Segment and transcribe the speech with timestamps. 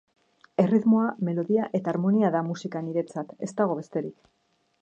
[0.63, 4.19] Erritmoa, melodia eta harmonia da musika niretzat, ez dago besterik.